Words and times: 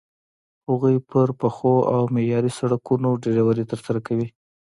هغوی 0.67 0.95
پر 1.09 1.27
پخو 1.39 1.75
او 1.93 2.01
معیاري 2.15 2.51
سړکونو 2.59 3.09
ډریوري 3.23 3.63
ترسره 3.71 3.99
کوي. 4.07 4.27